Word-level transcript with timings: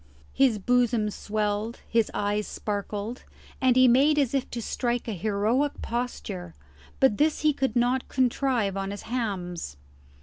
His 0.33 0.57
bosom 0.57 1.11
swelled, 1.11 1.81
his 1.87 2.09
eyes 2.11 2.47
sparkled, 2.47 3.23
and 3.61 3.75
he 3.75 3.87
made 3.87 4.17
as 4.17 4.33
if 4.33 4.49
to 4.49 4.59
strike 4.59 5.07
a 5.07 5.13
heroic 5.13 5.73
posture, 5.83 6.55
but 6.99 7.17
this 7.19 7.41
he 7.41 7.53
could 7.53 7.75
not 7.75 8.07
contrive 8.07 8.75
on 8.75 8.89
his 8.89 9.03
hams. 9.03 9.77